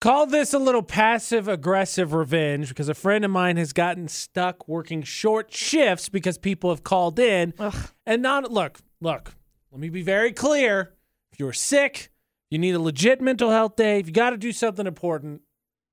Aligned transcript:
Call 0.00 0.24
this 0.26 0.54
a 0.54 0.58
little 0.58 0.82
passive 0.82 1.46
aggressive 1.46 2.14
revenge 2.14 2.70
because 2.70 2.88
a 2.88 2.94
friend 2.94 3.22
of 3.22 3.30
mine 3.30 3.58
has 3.58 3.74
gotten 3.74 4.08
stuck 4.08 4.66
working 4.66 5.02
short 5.02 5.52
shifts 5.52 6.08
because 6.08 6.38
people 6.38 6.70
have 6.70 6.82
called 6.82 7.18
in 7.18 7.52
Ugh. 7.58 7.74
and 8.06 8.22
not 8.22 8.50
look, 8.50 8.78
look, 9.02 9.34
let 9.70 9.78
me 9.78 9.90
be 9.90 10.00
very 10.02 10.32
clear. 10.32 10.94
If 11.32 11.38
you're 11.38 11.52
sick, 11.52 12.10
you 12.50 12.58
need 12.58 12.74
a 12.74 12.80
legit 12.80 13.20
mental 13.20 13.50
health 13.50 13.76
day, 13.76 13.98
if 13.98 14.06
you 14.06 14.12
got 14.14 14.30
to 14.30 14.38
do 14.38 14.52
something 14.52 14.86
important, 14.86 15.42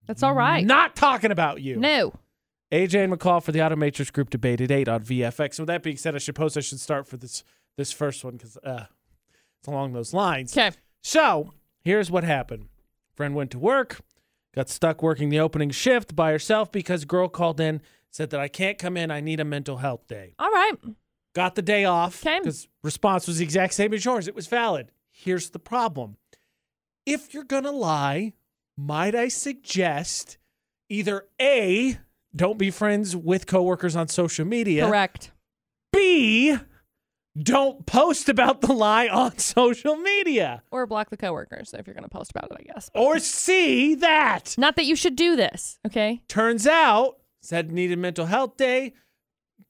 That's 0.06 0.24
all 0.24 0.34
right. 0.34 0.66
not 0.66 0.96
talking 0.96 1.32
about 1.32 1.62
you. 1.62 1.76
no. 1.78 2.14
AJ 2.70 3.06
and 3.06 3.14
McCall 3.14 3.42
for 3.42 3.54
the 3.54 3.60
Automatrix 3.60 4.12
Group 4.12 4.30
debate 4.30 4.60
at 4.60 4.72
8 4.72 4.90
on 4.90 5.02
VFX. 5.02 5.54
So 5.56 5.64
with 5.64 5.68
that 5.68 5.84
being 5.84 5.96
said, 5.96 6.16
I 6.16 6.18
suppose 6.18 6.58
I 6.58 6.60
should 6.60 6.82
start 6.82 7.08
for 7.08 7.16
this 7.16 7.44
this 7.78 7.94
first 7.94 8.26
one 8.26 8.34
because 8.36 8.58
uh, 8.58 8.88
it's 9.60 9.68
along 9.70 9.94
those 9.94 10.14
lines. 10.14 10.52
Okay. 10.58 10.76
So 11.02 11.54
here's 11.86 12.12
what 12.12 12.26
happened. 12.26 12.68
Friend 13.18 13.34
went 13.36 13.50
to 13.52 13.60
work, 13.60 14.00
got 14.56 14.70
stuck 14.70 15.02
working 15.02 15.30
the 15.30 15.40
opening 15.40 15.72
shift 15.72 16.16
by 16.16 16.32
herself 16.32 16.72
because 16.72 17.04
girl 17.04 17.28
called 17.28 17.60
in, 17.60 17.82
said 18.12 18.30
that 18.30 18.40
I 18.40 18.48
can't 18.48 18.78
come 18.78 18.96
in, 18.96 19.10
I 19.12 19.20
need 19.22 19.40
a 19.40 19.44
mental 19.46 19.78
health 19.78 20.08
day. 20.08 20.36
All 20.40 20.52
right. 20.52 20.74
Got 21.34 21.56
the 21.56 21.62
day 21.64 21.86
off 21.86 22.26
Okay. 22.26 22.40
because 22.40 22.68
response 22.84 23.28
was 23.28 23.40
the 23.40 23.44
exact 23.44 23.74
same 23.74 23.94
as 23.94 24.06
yours. 24.06 24.28
It 24.28 24.36
was 24.36 24.48
valid. 24.48 24.92
Here's 25.12 25.50
the 25.50 25.60
problem. 25.60 26.18
If 27.06 27.34
you're 27.34 27.44
gonna 27.44 27.72
lie, 27.72 28.34
might 28.78 29.16
I 29.16 29.30
suggest 29.30 30.38
either 30.90 31.26
A, 31.42 31.98
don't 32.36 32.58
be 32.60 32.70
friends 32.70 33.16
with 33.16 33.48
coworkers 33.48 33.96
on 33.96 34.08
social 34.08 34.46
media. 34.46 34.86
Correct. 34.88 35.32
B, 35.92 36.56
don't 37.44 37.86
post 37.86 38.30
about 38.30 38.62
the 38.62 38.74
lie 38.74 39.08
on 39.08 39.38
social 39.38 39.96
media. 39.96 40.64
Or 40.72 40.86
block 40.86 41.10
the 41.10 41.18
coworkers 41.18 41.74
if 41.78 41.86
you're 41.88 41.94
going 41.94 42.04
to 42.04 42.10
post 42.10 42.32
about 42.32 42.52
it, 42.52 42.58
I 42.60 42.74
guess. 42.74 42.90
Or 42.96 43.20
see 43.20 43.96
that. 43.96 44.56
Not 44.58 44.76
that 44.76 44.86
you 44.86 44.96
should 44.96 45.16
do 45.16 45.36
this, 45.36 45.80
okay? 45.86 46.22
Turns 46.28 46.66
out, 46.68 47.18
said 47.42 47.72
needed 47.72 48.00
mental 48.00 48.26
health 48.26 48.58
day. 48.58 48.94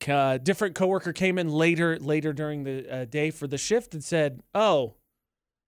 Uh, 0.07 0.37
different 0.37 0.75
coworker 0.75 1.11
came 1.11 1.39
in 1.39 1.49
later 1.49 1.97
later 1.97 2.31
during 2.31 2.63
the 2.63 2.87
uh, 2.93 3.05
day 3.05 3.31
for 3.31 3.47
the 3.47 3.57
shift 3.57 3.93
and 3.95 4.03
said, 4.03 4.41
"Oh, 4.53 4.93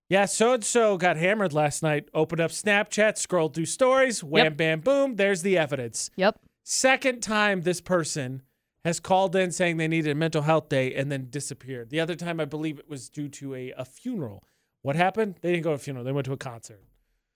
yeah, 0.08 0.25
so 0.25 0.53
and 0.53 0.63
so 0.63 0.97
got 0.97 1.17
hammered 1.17 1.52
last 1.52 1.81
night. 1.81 2.09
Opened 2.13 2.39
up 2.41 2.52
Snapchat, 2.52 3.17
scrolled 3.17 3.56
through 3.56 3.66
stories, 3.66 4.23
wham, 4.23 4.45
Yep. 4.45 4.58
bam, 4.58 4.80
boom. 4.81 5.16
There's 5.16 5.41
the 5.41 5.58
evidence." 5.58 6.11
Yep. 6.16 6.39
Second 6.63 7.22
time 7.23 7.61
this 7.61 7.81
person 7.81 8.44
has 8.85 8.99
called 8.99 9.35
in 9.35 9.52
saying 9.52 9.77
they 9.77 9.88
needed 9.88 10.11
a 10.11 10.16
mental 10.16 10.41
health 10.41 10.69
day 10.69 10.94
and 10.94 11.11
then 11.11 11.27
disappeared. 11.30 11.89
The 11.89 11.99
other 11.99 12.16
time, 12.16 12.39
I 12.39 12.45
believe 12.45 12.80
it 12.80 12.89
was 12.89 13.09
due 13.09 13.27
to 13.30 13.55
a, 13.55 13.73
a 13.77 13.85
funeral. 13.85 14.44
What 14.81 14.95
happened? 14.95 15.35
They 15.41 15.52
didn't 15.52 15.63
go 15.63 15.72
to 15.72 15.75
a 15.75 15.80
funeral. 15.80 16.05
They 16.05 16.11
went 16.11 16.25
to 16.25 16.33
a 16.33 16.38
concert. 16.38 16.81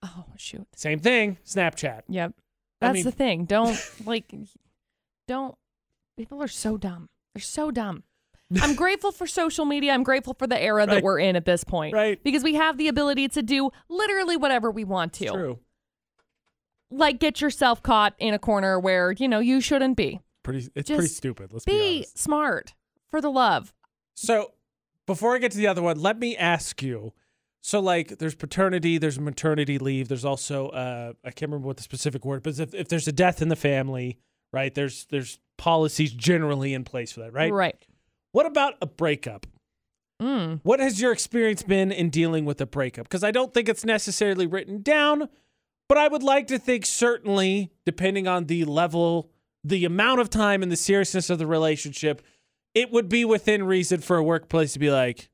Oh, 0.02 0.24
shoot. 0.36 0.66
Same 0.74 0.98
thing. 0.98 1.38
Snapchat. 1.44 2.02
Yep. 2.08 2.32
I 2.80 2.86
That's 2.86 2.94
mean- 2.94 3.04
the 3.04 3.10
thing. 3.12 3.44
Don't, 3.44 3.78
like, 4.06 4.32
don't. 5.28 5.54
People 6.16 6.42
are 6.42 6.48
so 6.48 6.76
dumb. 6.76 7.08
They're 7.34 7.42
so 7.42 7.70
dumb. 7.70 8.04
I'm 8.62 8.74
grateful 8.74 9.10
for 9.10 9.26
social 9.26 9.64
media. 9.64 9.92
I'm 9.92 10.02
grateful 10.02 10.34
for 10.34 10.46
the 10.46 10.60
era 10.60 10.86
that 10.86 11.02
we're 11.02 11.18
in 11.18 11.34
at 11.34 11.44
this 11.44 11.64
point. 11.64 11.94
Right. 11.94 12.22
Because 12.22 12.42
we 12.44 12.54
have 12.54 12.76
the 12.78 12.88
ability 12.88 13.28
to 13.28 13.42
do 13.42 13.70
literally 13.88 14.36
whatever 14.36 14.70
we 14.70 14.84
want 14.84 15.12
to. 15.14 15.26
True. 15.26 15.58
Like, 16.90 17.18
get 17.18 17.40
yourself 17.40 17.82
caught 17.82 18.14
in 18.18 18.34
a 18.34 18.38
corner 18.38 18.78
where, 18.78 19.10
you 19.12 19.26
know, 19.26 19.40
you 19.40 19.60
shouldn't 19.60 19.96
be. 19.96 20.20
Pretty. 20.44 20.68
It's 20.76 20.88
Just 20.88 20.98
pretty 20.98 21.12
stupid. 21.12 21.52
Let's 21.52 21.64
be, 21.64 21.72
Be 21.72 21.96
honest. 21.96 22.18
smart 22.18 22.74
for 23.10 23.20
the 23.20 23.30
love. 23.30 23.74
So, 24.14 24.52
before 25.06 25.34
I 25.34 25.38
get 25.38 25.50
to 25.52 25.58
the 25.58 25.66
other 25.66 25.82
one, 25.82 25.98
let 25.98 26.18
me 26.18 26.36
ask 26.36 26.80
you. 26.82 27.12
So, 27.60 27.80
like, 27.80 28.18
there's 28.18 28.34
paternity, 28.34 28.98
there's 28.98 29.18
maternity 29.18 29.78
leave, 29.78 30.08
there's 30.08 30.24
also 30.24 30.68
uh, 30.68 31.14
I 31.24 31.30
can't 31.30 31.50
remember 31.50 31.66
what 31.66 31.78
the 31.78 31.82
specific 31.82 32.24
word, 32.24 32.42
but 32.44 32.58
if, 32.60 32.74
if 32.74 32.88
there's 32.88 33.08
a 33.08 33.12
death 33.12 33.42
in 33.42 33.48
the 33.48 33.56
family, 33.56 34.18
right? 34.52 34.72
There's 34.72 35.06
there's 35.06 35.40
policies 35.56 36.12
generally 36.12 36.74
in 36.74 36.84
place 36.84 37.12
for 37.12 37.20
that, 37.20 37.32
right? 37.32 37.52
Right. 37.52 37.76
What 38.32 38.46
about 38.46 38.74
a 38.82 38.86
breakup? 38.86 39.46
Mm. 40.20 40.60
What 40.62 40.80
has 40.80 41.00
your 41.00 41.12
experience 41.12 41.62
been 41.62 41.90
in 41.90 42.10
dealing 42.10 42.44
with 42.44 42.60
a 42.60 42.66
breakup? 42.66 43.06
Because 43.08 43.24
I 43.24 43.30
don't 43.30 43.52
think 43.52 43.68
it's 43.68 43.84
necessarily 43.84 44.46
written 44.46 44.82
down, 44.82 45.28
but 45.88 45.98
I 45.98 46.08
would 46.08 46.22
like 46.22 46.46
to 46.48 46.58
think 46.58 46.86
certainly, 46.86 47.72
depending 47.84 48.28
on 48.28 48.44
the 48.44 48.64
level, 48.64 49.30
the 49.64 49.84
amount 49.84 50.20
of 50.20 50.28
time, 50.30 50.62
and 50.62 50.70
the 50.70 50.76
seriousness 50.76 51.30
of 51.30 51.38
the 51.38 51.46
relationship, 51.46 52.22
it 52.74 52.90
would 52.92 53.08
be 53.08 53.24
within 53.24 53.64
reason 53.64 54.00
for 54.00 54.16
a 54.16 54.22
workplace 54.22 54.72
to 54.74 54.78
be 54.78 54.90
like, 54.90 55.30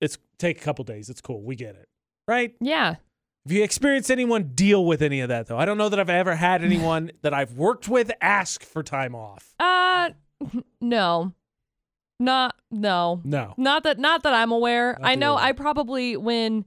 "It's 0.00 0.18
take 0.38 0.58
a 0.60 0.64
couple 0.64 0.84
days. 0.84 1.08
It's 1.10 1.20
cool. 1.20 1.42
We 1.42 1.54
get 1.56 1.74
it." 1.76 1.88
Right? 2.26 2.54
Yeah. 2.60 2.96
Have 3.44 3.52
you 3.52 3.62
experienced 3.62 4.10
anyone 4.10 4.50
deal 4.54 4.84
with 4.84 5.02
any 5.02 5.20
of 5.20 5.28
that 5.28 5.46
though? 5.46 5.56
I 5.58 5.64
don't 5.66 5.78
know 5.78 5.88
that 5.88 6.00
I've 6.00 6.10
ever 6.10 6.34
had 6.34 6.64
anyone 6.64 7.12
that 7.22 7.32
I've 7.34 7.52
worked 7.52 7.88
with 7.88 8.10
ask 8.20 8.64
for 8.64 8.82
time 8.82 9.14
off. 9.14 9.54
Uh, 9.60 10.10
no. 10.80 11.32
Not, 12.18 12.56
no. 12.70 13.20
No. 13.24 13.52
Not 13.58 13.82
that 13.84 13.98
not 13.98 14.22
that 14.22 14.32
I'm 14.32 14.50
aware. 14.50 14.96
Not 15.00 15.08
I 15.10 15.14
know 15.16 15.36
I 15.36 15.52
probably 15.52 16.16
when 16.16 16.64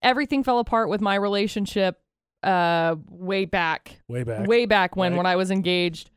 everything 0.00 0.44
fell 0.44 0.58
apart 0.60 0.88
with 0.88 1.00
my 1.00 1.16
relationship 1.16 1.98
uh 2.44 2.96
way 3.08 3.44
back 3.44 4.00
Way 4.08 4.22
back. 4.24 4.46
way 4.48 4.64
back 4.66 4.96
when 4.96 5.12
Right. 5.12 5.16
when 5.18 5.26
I 5.26 5.36
was 5.36 5.50
engaged, 5.50 6.10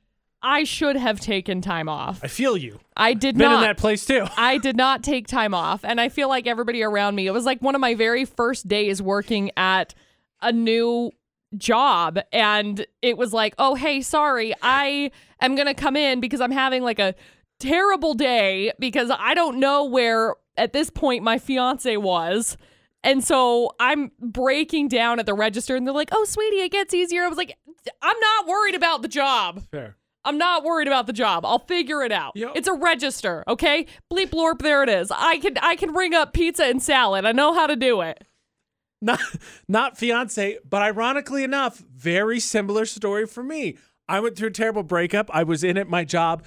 I 0.45 0.63
should 0.63 0.95
have 0.95 1.19
taken 1.19 1.59
time 1.59 1.89
off. 1.89 2.19
I 2.21 2.27
feel 2.27 2.55
you. 2.55 2.79
I 2.95 3.15
did 3.15 3.35
Been 3.35 3.45
not 3.45 3.55
Been 3.55 3.63
in 3.63 3.67
that 3.69 3.77
place 3.77 4.05
too. 4.05 4.27
I 4.37 4.59
did 4.59 4.77
not 4.77 5.03
take 5.03 5.27
time 5.27 5.55
off 5.55 5.83
and 5.83 5.99
I 5.99 6.09
feel 6.09 6.29
like 6.29 6.45
everybody 6.45 6.83
around 6.83 7.15
me 7.15 7.25
it 7.25 7.31
was 7.31 7.45
like 7.45 7.63
one 7.63 7.73
of 7.73 7.81
my 7.81 7.95
very 7.95 8.25
first 8.25 8.67
days 8.67 9.01
working 9.01 9.49
at 9.57 9.95
a 10.43 10.51
new 10.51 11.11
job 11.57 12.19
and 12.31 12.85
it 13.01 13.17
was 13.17 13.33
like, 13.33 13.55
"Oh, 13.57 13.73
hey, 13.73 14.01
sorry. 14.01 14.53
I 14.61 15.09
am 15.41 15.55
going 15.55 15.67
to 15.67 15.73
come 15.73 15.95
in 15.95 16.19
because 16.19 16.41
I'm 16.41 16.51
having 16.51 16.83
like 16.83 16.99
a 16.99 17.15
terrible 17.59 18.13
day 18.13 18.71
because 18.77 19.11
I 19.17 19.33
don't 19.33 19.57
know 19.59 19.85
where 19.85 20.35
at 20.57 20.73
this 20.73 20.91
point 20.91 21.23
my 21.23 21.39
fiance 21.39 21.97
was." 21.97 22.55
And 23.03 23.23
so 23.23 23.71
I'm 23.79 24.11
breaking 24.19 24.89
down 24.89 25.19
at 25.19 25.25
the 25.25 25.33
register 25.33 25.75
and 25.75 25.87
they're 25.87 25.93
like, 25.93 26.09
"Oh, 26.11 26.25
sweetie, 26.25 26.57
it 26.57 26.71
gets 26.71 26.93
easier." 26.93 27.23
I 27.23 27.29
was 27.29 27.37
like, 27.37 27.57
"I'm 28.03 28.19
not 28.19 28.47
worried 28.47 28.75
about 28.75 29.01
the 29.01 29.07
job." 29.07 29.63
Fair. 29.71 29.95
I'm 30.25 30.37
not 30.37 30.63
worried 30.63 30.87
about 30.87 31.07
the 31.07 31.13
job. 31.13 31.45
I'll 31.45 31.65
figure 31.65 32.03
it 32.03 32.11
out. 32.11 32.33
Yep. 32.35 32.53
It's 32.55 32.67
a 32.67 32.73
register, 32.73 33.43
okay? 33.47 33.85
Bleep 34.11 34.29
blorp, 34.31 34.59
there 34.61 34.83
it 34.83 34.89
is. 34.89 35.11
I 35.11 35.37
can 35.37 35.57
I 35.61 35.75
can 35.75 35.93
ring 35.93 36.13
up 36.13 36.33
pizza 36.33 36.65
and 36.65 36.81
salad. 36.81 37.25
I 37.25 37.31
know 37.31 37.53
how 37.53 37.67
to 37.67 37.75
do 37.75 38.01
it. 38.01 38.23
not 39.01 39.19
not 39.67 39.97
fiance, 39.97 40.57
but 40.67 40.81
ironically 40.81 41.43
enough, 41.43 41.77
very 41.77 42.39
similar 42.39 42.85
story 42.85 43.25
for 43.25 43.43
me. 43.43 43.77
I 44.07 44.19
went 44.19 44.35
through 44.35 44.49
a 44.49 44.51
terrible 44.51 44.83
breakup. 44.83 45.29
I 45.33 45.43
was 45.43 45.63
in 45.63 45.77
at 45.77 45.87
my 45.87 46.03
job. 46.03 46.43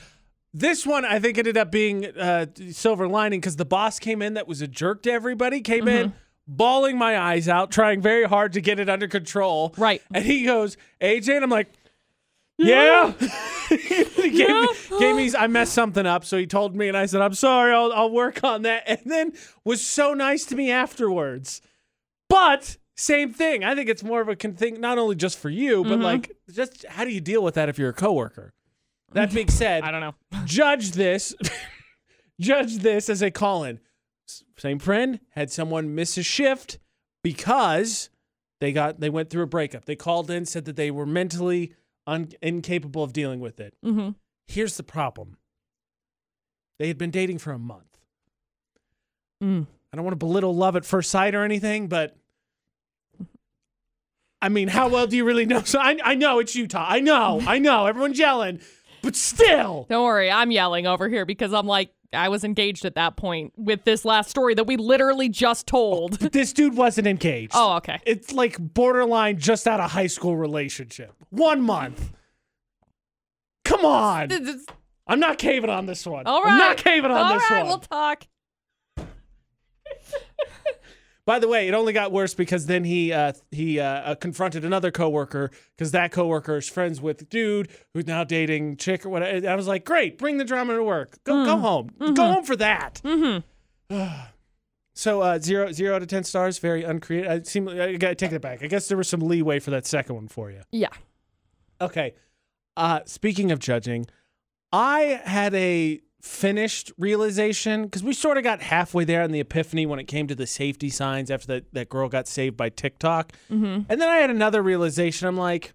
This 0.52 0.86
one 0.86 1.04
I 1.04 1.18
think 1.18 1.38
ended 1.38 1.56
up 1.56 1.70
being 1.70 2.06
uh, 2.06 2.46
silver 2.70 3.06
lining 3.06 3.40
because 3.40 3.56
the 3.56 3.64
boss 3.64 3.98
came 3.98 4.22
in 4.22 4.34
that 4.34 4.48
was 4.48 4.62
a 4.62 4.68
jerk 4.68 5.02
to 5.02 5.12
everybody. 5.12 5.60
Came 5.60 5.86
in 5.88 6.14
bawling 6.48 6.96
my 6.96 7.18
eyes 7.18 7.48
out, 7.48 7.70
trying 7.70 8.00
very 8.00 8.24
hard 8.24 8.54
to 8.54 8.60
get 8.60 8.80
it 8.80 8.88
under 8.88 9.06
control. 9.06 9.74
Right. 9.76 10.02
And 10.12 10.24
he 10.24 10.44
goes, 10.44 10.76
AJ, 11.00 11.36
and 11.36 11.44
I'm 11.44 11.50
like, 11.50 11.68
yeah. 12.58 13.12
he 13.68 14.30
gave, 14.30 14.48
me, 14.48 14.68
gave 14.98 15.16
me, 15.16 15.32
I 15.36 15.46
messed 15.46 15.72
something 15.72 16.06
up. 16.06 16.24
So 16.24 16.36
he 16.36 16.46
told 16.46 16.74
me, 16.74 16.88
and 16.88 16.96
I 16.96 17.06
said, 17.06 17.20
I'm 17.20 17.34
sorry, 17.34 17.72
I'll, 17.72 17.92
I'll 17.92 18.10
work 18.10 18.42
on 18.42 18.62
that. 18.62 18.84
And 18.86 19.00
then 19.06 19.32
was 19.64 19.84
so 19.84 20.14
nice 20.14 20.44
to 20.46 20.56
me 20.56 20.70
afterwards. 20.70 21.62
But 22.28 22.76
same 22.96 23.32
thing. 23.32 23.64
I 23.64 23.74
think 23.74 23.88
it's 23.88 24.02
more 24.02 24.20
of 24.20 24.28
a 24.28 24.36
con- 24.36 24.54
thing, 24.54 24.80
not 24.80 24.98
only 24.98 25.14
just 25.14 25.38
for 25.38 25.48
you, 25.48 25.84
but 25.84 25.92
mm-hmm. 25.92 26.02
like, 26.02 26.36
just 26.52 26.84
how 26.86 27.04
do 27.04 27.10
you 27.10 27.20
deal 27.20 27.42
with 27.42 27.54
that 27.54 27.68
if 27.68 27.78
you're 27.78 27.90
a 27.90 27.94
coworker? 27.94 28.52
That 29.12 29.32
being 29.32 29.48
said, 29.50 29.84
I 29.84 29.90
don't 29.90 30.00
know. 30.00 30.14
judge 30.44 30.92
this, 30.92 31.34
judge 32.40 32.78
this 32.78 33.08
as 33.08 33.22
a 33.22 33.30
call 33.30 33.64
in. 33.64 33.80
Same 34.56 34.78
friend 34.78 35.20
had 35.30 35.50
someone 35.50 35.94
miss 35.94 36.18
a 36.18 36.22
shift 36.22 36.78
because 37.22 38.10
they 38.60 38.72
got 38.72 39.00
they 39.00 39.08
went 39.08 39.30
through 39.30 39.44
a 39.44 39.46
breakup. 39.46 39.84
They 39.84 39.96
called 39.96 40.30
in, 40.30 40.44
said 40.44 40.64
that 40.66 40.76
they 40.76 40.90
were 40.90 41.06
mentally 41.06 41.74
un- 42.08 42.32
incapable 42.42 43.02
of 43.04 43.12
dealing 43.12 43.38
with 43.40 43.60
it. 43.60 43.74
Mm-hmm. 43.84 44.10
Here's 44.46 44.76
the 44.76 44.82
problem: 44.82 45.36
they 46.78 46.88
had 46.88 46.98
been 46.98 47.10
dating 47.10 47.38
for 47.38 47.52
a 47.52 47.58
month. 47.58 47.98
Mm. 49.42 49.66
I 49.92 49.96
don't 49.96 50.04
want 50.04 50.12
to 50.12 50.26
belittle 50.26 50.54
love 50.54 50.76
at 50.76 50.84
first 50.84 51.10
sight 51.10 51.34
or 51.34 51.44
anything, 51.44 51.88
but 51.88 52.16
I 54.40 54.48
mean, 54.48 54.68
how 54.68 54.88
well 54.88 55.06
do 55.06 55.16
you 55.16 55.24
really 55.24 55.46
know? 55.46 55.60
So 55.64 55.78
I, 55.78 55.98
I 56.02 56.14
know 56.14 56.38
it's 56.38 56.54
Utah. 56.54 56.86
I 56.88 57.00
know, 57.00 57.40
I 57.46 57.58
know. 57.58 57.86
Everyone's 57.86 58.18
yelling, 58.18 58.60
but 59.02 59.14
still, 59.16 59.86
Don't 59.88 60.04
worry, 60.04 60.30
I'm 60.30 60.50
yelling 60.50 60.86
over 60.86 61.08
here 61.08 61.24
because 61.24 61.52
I'm 61.52 61.66
like 61.66 61.90
I 62.12 62.28
was 62.28 62.42
engaged 62.42 62.84
at 62.84 62.94
that 62.94 63.16
point 63.16 63.52
with 63.56 63.84
this 63.84 64.04
last 64.04 64.30
story 64.30 64.54
that 64.54 64.64
we 64.64 64.76
literally 64.76 65.28
just 65.28 65.66
told. 65.66 66.12
this 66.32 66.52
dude 66.52 66.76
wasn't 66.76 67.06
engaged. 67.06 67.52
Oh, 67.54 67.76
okay. 67.76 68.00
It's 68.06 68.32
like 68.32 68.56
borderline 68.58 69.38
just 69.38 69.66
out 69.66 69.80
of 69.80 69.90
high 69.90 70.06
school 70.06 70.36
relationship. 70.36 71.12
One 71.30 71.60
month. 71.60 72.12
Come 73.64 73.84
on. 73.84 74.30
I'm 75.06 75.20
not 75.20 75.38
caving 75.38 75.70
on 75.70 75.86
this 75.86 76.06
one. 76.06 76.26
All 76.26 76.42
right. 76.42 76.52
I'm 76.52 76.58
not 76.58 76.76
caving 76.78 77.10
on 77.10 77.16
All 77.18 77.34
this 77.34 77.50
right, 77.50 77.60
one. 77.60 77.68
we'll 77.68 77.78
talk. 77.78 78.24
By 81.28 81.38
the 81.38 81.46
way, 81.46 81.68
it 81.68 81.74
only 81.74 81.92
got 81.92 82.10
worse 82.10 82.32
because 82.32 82.64
then 82.64 82.84
he 82.84 83.12
uh, 83.12 83.34
he 83.50 83.78
uh, 83.78 83.84
uh, 83.84 84.14
confronted 84.14 84.64
another 84.64 84.90
coworker 84.90 85.50
because 85.76 85.90
that 85.90 86.10
coworker 86.10 86.56
is 86.56 86.70
friends 86.70 87.02
with 87.02 87.28
dude 87.28 87.68
who's 87.92 88.06
now 88.06 88.24
dating 88.24 88.78
chick 88.78 89.04
or 89.04 89.10
whatever. 89.10 89.46
I 89.46 89.54
was 89.54 89.66
like, 89.66 89.84
great, 89.84 90.16
bring 90.16 90.38
the 90.38 90.44
drama 90.46 90.76
to 90.76 90.82
work. 90.82 91.22
Go 91.24 91.44
go 91.44 91.58
home. 91.58 91.90
Go 92.14 92.32
home 92.32 92.44
for 92.44 92.56
that. 92.56 93.02
Mm-hmm. 93.04 94.06
So 94.94 95.20
uh, 95.20 95.38
zero 95.38 95.70
zero 95.70 95.94
out 95.94 96.02
of 96.02 96.08
ten 96.08 96.24
stars, 96.24 96.58
very 96.58 96.82
uncreative. 96.82 97.30
I 97.30 97.42
seem 97.42 97.68
I 97.68 97.92
gotta 97.92 98.16
take 98.16 98.32
it 98.32 98.42
back. 98.42 98.64
I 98.64 98.66
guess 98.66 98.88
there 98.88 98.96
was 98.98 99.06
some 99.06 99.20
leeway 99.20 99.60
for 99.60 99.70
that 99.70 99.86
second 99.86 100.16
one 100.16 100.26
for 100.26 100.50
you. 100.50 100.62
Yeah. 100.72 100.88
Okay. 101.80 102.14
Uh, 102.76 103.00
speaking 103.04 103.52
of 103.52 103.60
judging, 103.60 104.06
I 104.72 105.20
had 105.24 105.54
a 105.54 106.00
finished 106.20 106.92
realization 106.98 107.84
because 107.84 108.02
we 108.02 108.12
sort 108.12 108.36
of 108.36 108.44
got 108.44 108.60
halfway 108.60 109.04
there 109.04 109.22
in 109.22 109.30
the 109.30 109.40
epiphany 109.40 109.86
when 109.86 109.98
it 109.98 110.04
came 110.04 110.26
to 110.26 110.34
the 110.34 110.46
safety 110.46 110.90
signs 110.90 111.30
after 111.30 111.46
that, 111.46 111.72
that 111.72 111.88
girl 111.88 112.08
got 112.08 112.26
saved 112.26 112.56
by 112.56 112.68
TikTok. 112.68 113.32
Mm-hmm. 113.50 113.82
And 113.88 114.00
then 114.00 114.08
I 114.08 114.16
had 114.16 114.30
another 114.30 114.62
realization. 114.62 115.28
I'm 115.28 115.36
like, 115.36 115.74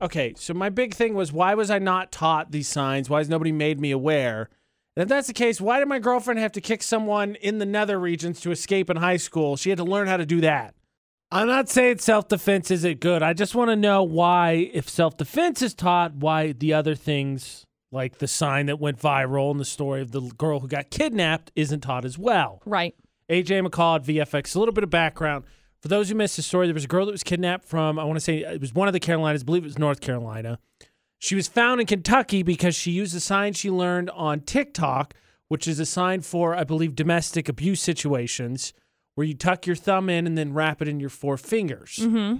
okay, 0.00 0.34
so 0.36 0.54
my 0.54 0.68
big 0.68 0.94
thing 0.94 1.14
was 1.14 1.32
why 1.32 1.54
was 1.54 1.70
I 1.70 1.78
not 1.78 2.12
taught 2.12 2.52
these 2.52 2.68
signs? 2.68 3.10
Why 3.10 3.18
has 3.18 3.28
nobody 3.28 3.52
made 3.52 3.80
me 3.80 3.90
aware? 3.90 4.48
And 4.96 5.02
if 5.02 5.08
that's 5.08 5.26
the 5.26 5.32
case, 5.32 5.60
why 5.60 5.78
did 5.78 5.88
my 5.88 5.98
girlfriend 5.98 6.38
have 6.40 6.52
to 6.52 6.60
kick 6.60 6.82
someone 6.82 7.34
in 7.36 7.58
the 7.58 7.66
nether 7.66 7.98
regions 7.98 8.40
to 8.42 8.50
escape 8.50 8.90
in 8.90 8.98
high 8.98 9.16
school? 9.16 9.56
She 9.56 9.70
had 9.70 9.78
to 9.78 9.84
learn 9.84 10.06
how 10.06 10.18
to 10.18 10.26
do 10.26 10.42
that. 10.42 10.74
I'm 11.30 11.46
not 11.46 11.70
saying 11.70 11.98
self 11.98 12.28
defense 12.28 12.70
isn't 12.70 13.00
good. 13.00 13.22
I 13.22 13.32
just 13.32 13.54
want 13.54 13.70
to 13.70 13.76
know 13.76 14.02
why, 14.02 14.70
if 14.74 14.88
self 14.88 15.16
defense 15.16 15.62
is 15.62 15.72
taught, 15.72 16.14
why 16.14 16.52
the 16.52 16.74
other 16.74 16.94
things, 16.94 17.64
like 17.92 18.18
the 18.18 18.26
sign 18.26 18.66
that 18.66 18.80
went 18.80 18.98
viral 18.98 19.50
and 19.50 19.60
the 19.60 19.64
story 19.64 20.00
of 20.00 20.10
the 20.10 20.20
girl 20.20 20.60
who 20.60 20.66
got 20.66 20.90
kidnapped, 20.90 21.52
isn't 21.54 21.80
taught 21.80 22.04
as 22.04 22.18
well. 22.18 22.62
Right. 22.64 22.94
AJ 23.30 23.66
McCall 23.66 23.96
at 23.96 24.04
VFX. 24.04 24.56
A 24.56 24.58
little 24.58 24.74
bit 24.74 24.82
of 24.82 24.90
background. 24.90 25.44
For 25.80 25.88
those 25.88 26.08
who 26.08 26.14
missed 26.14 26.36
the 26.36 26.42
story, 26.42 26.66
there 26.66 26.74
was 26.74 26.84
a 26.84 26.88
girl 26.88 27.06
that 27.06 27.12
was 27.12 27.22
kidnapped 27.22 27.64
from, 27.64 27.98
I 27.98 28.04
want 28.04 28.16
to 28.16 28.20
say 28.20 28.38
it 28.38 28.60
was 28.60 28.74
one 28.74 28.88
of 28.88 28.94
the 28.94 29.00
Carolinas, 29.00 29.42
I 29.42 29.44
believe 29.44 29.64
it 29.64 29.66
was 29.66 29.78
North 29.78 30.00
Carolina. 30.00 30.58
She 31.18 31.34
was 31.34 31.48
found 31.48 31.80
in 31.80 31.86
Kentucky 31.86 32.42
because 32.42 32.74
she 32.74 32.90
used 32.90 33.14
a 33.14 33.20
sign 33.20 33.52
she 33.52 33.70
learned 33.70 34.10
on 34.10 34.40
TikTok, 34.40 35.14
which 35.48 35.68
is 35.68 35.78
a 35.78 35.86
sign 35.86 36.20
for, 36.20 36.54
I 36.54 36.64
believe, 36.64 36.94
domestic 36.94 37.48
abuse 37.48 37.80
situations, 37.80 38.72
where 39.14 39.26
you 39.26 39.34
tuck 39.34 39.66
your 39.66 39.76
thumb 39.76 40.08
in 40.08 40.26
and 40.26 40.38
then 40.38 40.54
wrap 40.54 40.80
it 40.80 40.88
in 40.88 40.98
your 40.98 41.10
four 41.10 41.36
fingers. 41.36 41.98
Mm-hmm. 42.00 42.38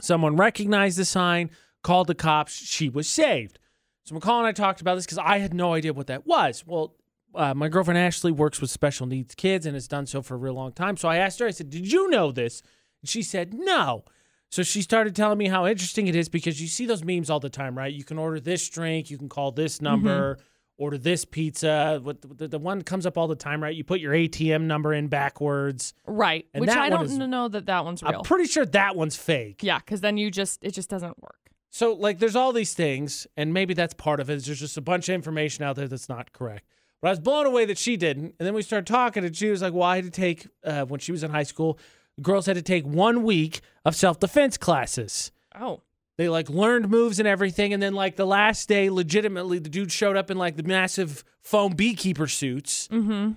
Someone 0.00 0.36
recognized 0.36 0.98
the 0.98 1.04
sign, 1.04 1.50
called 1.82 2.06
the 2.06 2.14
cops. 2.14 2.52
She 2.52 2.88
was 2.88 3.08
saved. 3.08 3.58
So 4.06 4.14
McCall 4.14 4.38
and 4.38 4.46
I 4.46 4.52
talked 4.52 4.80
about 4.80 4.94
this 4.94 5.04
because 5.04 5.18
I 5.18 5.38
had 5.38 5.52
no 5.52 5.74
idea 5.74 5.92
what 5.92 6.06
that 6.06 6.26
was. 6.26 6.64
Well, 6.64 6.94
uh, 7.34 7.54
my 7.54 7.68
girlfriend 7.68 7.98
Ashley 7.98 8.30
works 8.30 8.60
with 8.60 8.70
special 8.70 9.04
needs 9.06 9.34
kids 9.34 9.66
and 9.66 9.74
has 9.74 9.88
done 9.88 10.06
so 10.06 10.22
for 10.22 10.34
a 10.34 10.38
real 10.38 10.54
long 10.54 10.72
time. 10.72 10.96
So 10.96 11.08
I 11.08 11.16
asked 11.16 11.40
her, 11.40 11.46
I 11.46 11.50
said, 11.50 11.70
Did 11.70 11.90
you 11.90 12.08
know 12.08 12.30
this? 12.30 12.62
And 13.02 13.08
she 13.08 13.22
said, 13.22 13.52
No. 13.52 14.04
So 14.48 14.62
she 14.62 14.80
started 14.80 15.16
telling 15.16 15.38
me 15.38 15.48
how 15.48 15.66
interesting 15.66 16.06
it 16.06 16.14
is 16.14 16.28
because 16.28 16.62
you 16.62 16.68
see 16.68 16.86
those 16.86 17.02
memes 17.02 17.30
all 17.30 17.40
the 17.40 17.50
time, 17.50 17.76
right? 17.76 17.92
You 17.92 18.04
can 18.04 18.16
order 18.16 18.38
this 18.38 18.68
drink, 18.68 19.10
you 19.10 19.18
can 19.18 19.28
call 19.28 19.50
this 19.50 19.82
number, 19.82 20.38
order 20.78 20.98
this 20.98 21.24
pizza. 21.24 21.98
What 22.00 22.22
the, 22.38 22.46
the 22.46 22.58
one 22.60 22.78
that 22.78 22.84
comes 22.84 23.06
up 23.06 23.18
all 23.18 23.26
the 23.26 23.34
time, 23.34 23.60
right? 23.60 23.74
You 23.74 23.82
put 23.82 23.98
your 23.98 24.12
ATM 24.12 24.62
number 24.62 24.94
in 24.94 25.08
backwards. 25.08 25.94
Right. 26.06 26.46
Which 26.54 26.70
I 26.70 26.90
don't 26.90 27.10
know 27.28 27.48
that 27.48 27.66
that 27.66 27.84
one's 27.84 28.04
real. 28.04 28.18
I'm 28.18 28.22
pretty 28.22 28.46
sure 28.46 28.64
that 28.66 28.94
one's 28.94 29.16
fake. 29.16 29.64
yeah, 29.64 29.80
because 29.80 30.00
then 30.00 30.16
you 30.16 30.30
just 30.30 30.62
it 30.62 30.70
just 30.70 30.88
doesn't 30.88 31.20
work. 31.20 31.45
So, 31.76 31.92
like, 31.92 32.20
there's 32.20 32.34
all 32.36 32.54
these 32.54 32.72
things, 32.72 33.26
and 33.36 33.52
maybe 33.52 33.74
that's 33.74 33.92
part 33.92 34.18
of 34.18 34.30
it. 34.30 34.34
is 34.36 34.46
There's 34.46 34.60
just 34.60 34.78
a 34.78 34.80
bunch 34.80 35.10
of 35.10 35.14
information 35.14 35.62
out 35.62 35.76
there 35.76 35.86
that's 35.86 36.08
not 36.08 36.32
correct. 36.32 36.64
But 37.02 37.08
I 37.08 37.10
was 37.10 37.20
blown 37.20 37.44
away 37.44 37.66
that 37.66 37.76
she 37.76 37.98
didn't. 37.98 38.34
And 38.38 38.46
then 38.46 38.54
we 38.54 38.62
started 38.62 38.86
talking, 38.86 39.26
and 39.26 39.36
she 39.36 39.50
was 39.50 39.60
like, 39.60 39.74
Well, 39.74 39.82
I 39.82 39.96
had 39.96 40.06
to 40.06 40.10
take, 40.10 40.46
uh, 40.64 40.86
when 40.86 41.00
she 41.00 41.12
was 41.12 41.22
in 41.22 41.30
high 41.30 41.42
school, 41.42 41.78
girls 42.22 42.46
had 42.46 42.56
to 42.56 42.62
take 42.62 42.86
one 42.86 43.24
week 43.24 43.60
of 43.84 43.94
self 43.94 44.18
defense 44.18 44.56
classes. 44.56 45.32
Oh. 45.54 45.82
They 46.16 46.30
like 46.30 46.48
learned 46.48 46.88
moves 46.88 47.18
and 47.18 47.28
everything. 47.28 47.74
And 47.74 47.82
then, 47.82 47.92
like, 47.92 48.16
the 48.16 48.24
last 48.24 48.70
day, 48.70 48.88
legitimately, 48.88 49.58
the 49.58 49.68
dude 49.68 49.92
showed 49.92 50.16
up 50.16 50.30
in 50.30 50.38
like 50.38 50.56
the 50.56 50.62
massive 50.62 51.24
foam 51.42 51.72
beekeeper 51.74 52.26
suits 52.26 52.88
Mm-hmm. 52.88 53.32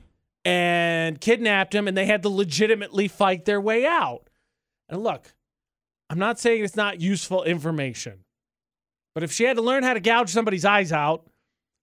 and 0.45 1.19
kidnapped 1.19 1.75
him, 1.75 1.89
and 1.89 1.97
they 1.97 2.06
had 2.06 2.24
to 2.24 2.30
legitimately 2.30 3.09
fight 3.09 3.44
their 3.44 3.59
way 3.59 3.86
out. 3.86 4.30
And 4.88 5.03
look, 5.03 5.33
I'm 6.09 6.19
not 6.19 6.39
saying 6.39 6.63
it's 6.63 6.77
not 6.77 7.01
useful 7.01 7.44
information, 7.44 8.24
but 9.19 9.25
if 9.25 9.33
she 9.33 9.44
had 9.44 9.57
to 9.57 9.62
learn 9.62 9.83
how 9.83 9.94
to 9.94 10.00
gouge 10.00 10.30
somebody's 10.30 10.63
eyes 10.63 10.94
out, 10.94 11.30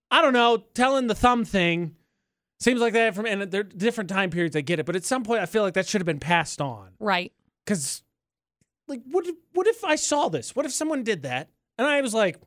I 0.09 0.23
don't 0.23 0.33
know, 0.33 0.57
telling 0.73 1.05
the 1.05 1.13
thumb 1.13 1.45
thing 1.45 1.95
seems 2.59 2.81
like 2.81 2.93
that 2.93 3.13
from, 3.13 3.27
and 3.27 3.43
there 3.51 3.61
are 3.61 3.63
different 3.63 4.09
time 4.09 4.31
periods, 4.31 4.55
I 4.55 4.61
get 4.61 4.79
it, 4.79 4.87
but 4.87 4.95
at 4.95 5.05
some 5.05 5.23
point, 5.23 5.43
I 5.43 5.45
feel 5.45 5.61
like 5.61 5.75
that 5.75 5.87
should 5.87 6.01
have 6.01 6.07
been 6.07 6.19
passed 6.19 6.59
on. 6.59 6.93
Right. 6.99 7.31
Because, 7.63 8.01
like, 8.87 9.01
what 9.11 9.27
if, 9.27 9.35
what 9.53 9.67
if 9.67 9.85
I 9.85 9.97
saw 9.97 10.29
this? 10.29 10.55
What 10.55 10.65
if 10.65 10.71
someone 10.71 11.03
did 11.03 11.21
that? 11.21 11.49
And 11.77 11.85
I 11.85 12.01
was 12.01 12.15
like, 12.15 12.39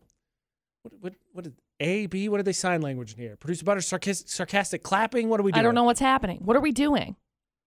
what, 0.82 0.94
what, 1.00 1.14
what 1.34 1.44
did 1.44 1.54
A, 1.78 2.06
B, 2.06 2.28
what 2.28 2.38
did 2.38 2.46
they 2.46 2.52
sign 2.52 2.82
language 2.82 3.12
in 3.12 3.20
here? 3.20 3.36
Producer 3.36 3.64
Butter, 3.64 3.82
sarcastic, 3.82 4.28
sarcastic 4.28 4.82
clapping? 4.82 5.28
What 5.28 5.38
are 5.38 5.44
we 5.44 5.52
doing? 5.52 5.60
I 5.60 5.62
don't 5.62 5.76
know 5.76 5.84
what's 5.84 6.00
happening. 6.00 6.38
What 6.42 6.56
are 6.56 6.60
we 6.60 6.72
doing? 6.72 7.14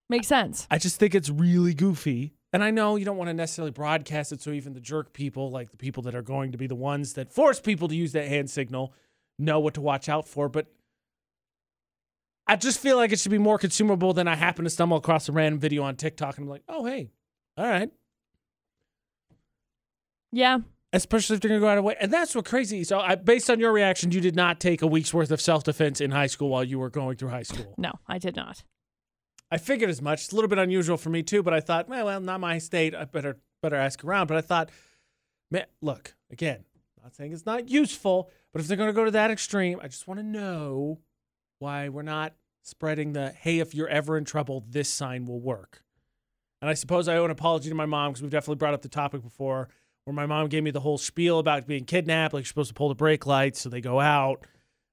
Makes 0.09 0.27
sense. 0.27 0.67
I 0.69 0.77
just 0.77 0.99
think 0.99 1.15
it's 1.15 1.29
really 1.29 1.73
goofy. 1.73 2.33
And 2.53 2.63
I 2.63 2.69
know 2.69 2.95
you 2.95 3.03
don't 3.03 3.17
want 3.17 3.29
to 3.29 3.33
necessarily 3.33 3.71
broadcast 3.71 4.31
it 4.31 4.41
so 4.41 4.51
even 4.51 4.73
the 4.73 4.79
jerk 4.79 5.11
people, 5.11 5.49
like 5.49 5.71
the 5.71 5.77
people 5.77 6.03
that 6.03 6.13
are 6.13 6.21
going 6.21 6.51
to 6.51 6.57
be 6.57 6.67
the 6.67 6.75
ones 6.75 7.13
that 7.13 7.33
force 7.33 7.59
people 7.59 7.87
to 7.87 7.95
use 7.95 8.11
that 8.11 8.27
hand 8.27 8.49
signal, 8.49 8.93
know 9.39 9.59
what 9.59 9.73
to 9.73 9.81
watch 9.81 10.07
out 10.07 10.27
for. 10.27 10.47
But 10.47 10.67
I 12.45 12.55
just 12.55 12.79
feel 12.79 12.95
like 12.95 13.11
it 13.11 13.19
should 13.19 13.31
be 13.31 13.39
more 13.39 13.57
consumable 13.57 14.13
than 14.13 14.27
I 14.27 14.35
happen 14.35 14.65
to 14.65 14.69
stumble 14.69 14.97
across 14.97 15.27
a 15.29 15.31
random 15.31 15.59
video 15.59 15.81
on 15.81 15.95
TikTok 15.95 16.37
and 16.37 16.45
I'm 16.45 16.49
like, 16.49 16.63
oh, 16.69 16.85
hey, 16.85 17.09
all 17.57 17.65
right. 17.65 17.89
Yeah. 20.31 20.59
Especially 20.91 21.35
if 21.35 21.41
they're 21.41 21.49
going 21.49 21.59
to 21.59 21.65
go 21.65 21.71
out 21.71 21.79
of 21.79 21.83
way. 21.83 21.95
And 21.99 22.13
that's 22.13 22.35
what 22.35 22.45
crazy. 22.45 22.83
So, 22.83 22.99
I, 22.99 23.15
based 23.15 23.49
on 23.49 23.59
your 23.59 23.71
reaction, 23.71 24.11
you 24.11 24.21
did 24.21 24.35
not 24.35 24.59
take 24.59 24.83
a 24.83 24.87
week's 24.87 25.11
worth 25.11 25.31
of 25.31 25.41
self 25.41 25.63
defense 25.63 25.99
in 25.99 26.11
high 26.11 26.27
school 26.27 26.49
while 26.49 26.63
you 26.63 26.77
were 26.77 26.91
going 26.91 27.17
through 27.17 27.29
high 27.29 27.43
school. 27.43 27.73
No, 27.79 27.93
I 28.07 28.19
did 28.19 28.35
not. 28.35 28.63
I 29.53 29.57
figured 29.57 29.91
as 29.91 30.01
much. 30.01 30.23
It's 30.23 30.31
a 30.31 30.35
little 30.35 30.49
bit 30.49 30.57
unusual 30.57 30.97
for 30.97 31.11
me 31.11 31.21
too, 31.21 31.43
but 31.43 31.53
I 31.53 31.59
thought, 31.59 31.87
well, 31.87 32.07
well, 32.07 32.19
not 32.19 32.39
my 32.39 32.57
state. 32.57 32.95
I 32.95 33.05
better 33.05 33.37
better 33.61 33.75
ask 33.75 34.03
around. 34.03 34.25
But 34.25 34.37
I 34.37 34.41
thought, 34.41 34.71
man, 35.51 35.65
look 35.79 36.15
again. 36.31 36.63
Not 37.03 37.13
saying 37.13 37.33
it's 37.33 37.45
not 37.45 37.69
useful, 37.69 38.31
but 38.51 38.61
if 38.61 38.67
they're 38.67 38.77
going 38.77 38.89
to 38.89 38.93
go 38.93 39.05
to 39.05 39.11
that 39.11 39.29
extreme, 39.29 39.79
I 39.79 39.89
just 39.89 40.07
want 40.07 40.19
to 40.19 40.25
know 40.25 41.01
why 41.59 41.89
we're 41.89 42.01
not 42.01 42.33
spreading 42.63 43.13
the 43.13 43.29
"Hey, 43.29 43.59
if 43.59 43.75
you're 43.75 43.87
ever 43.87 44.17
in 44.17 44.25
trouble, 44.25 44.65
this 44.67 44.89
sign 44.89 45.25
will 45.25 45.39
work." 45.39 45.83
And 46.59 46.67
I 46.67 46.73
suppose 46.73 47.07
I 47.07 47.17
owe 47.17 47.25
an 47.25 47.29
apology 47.29 47.69
to 47.69 47.75
my 47.75 47.85
mom 47.85 48.13
because 48.13 48.23
we've 48.23 48.31
definitely 48.31 48.55
brought 48.55 48.73
up 48.73 48.81
the 48.81 48.89
topic 48.89 49.21
before, 49.21 49.69
where 50.05 50.15
my 50.15 50.25
mom 50.25 50.47
gave 50.47 50.63
me 50.63 50.71
the 50.71 50.79
whole 50.79 50.97
spiel 50.97 51.37
about 51.37 51.67
being 51.67 51.85
kidnapped, 51.85 52.33
like 52.33 52.41
you're 52.41 52.47
supposed 52.47 52.69
to 52.69 52.73
pull 52.73 52.89
the 52.89 52.95
brake 52.95 53.27
lights 53.27 53.61
so 53.61 53.69
they 53.69 53.81
go 53.81 53.99
out. 53.99 54.47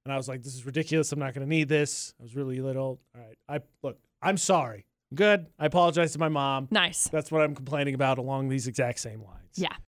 And 0.04 0.12
I 0.12 0.18
was 0.18 0.28
like, 0.28 0.42
this 0.42 0.54
is 0.54 0.66
ridiculous. 0.66 1.12
I'm 1.12 1.18
not 1.18 1.32
going 1.32 1.46
to 1.46 1.48
need 1.48 1.68
this. 1.70 2.12
I 2.20 2.24
was 2.24 2.36
really 2.36 2.60
little. 2.60 3.00
All 3.14 3.22
right. 3.22 3.38
I 3.48 3.60
look, 3.82 3.98
I'm 4.22 4.36
sorry. 4.36 4.86
Good. 5.14 5.46
I 5.58 5.66
apologize 5.66 6.12
to 6.12 6.18
my 6.18 6.28
mom. 6.28 6.68
Nice. 6.70 7.08
That's 7.08 7.32
what 7.32 7.42
I'm 7.42 7.54
complaining 7.54 7.94
about 7.94 8.18
along 8.18 8.48
these 8.48 8.66
exact 8.66 9.00
same 9.00 9.22
lines. 9.22 9.56
Yeah. 9.56 9.74